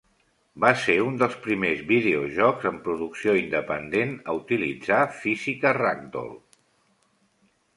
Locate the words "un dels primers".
1.07-1.83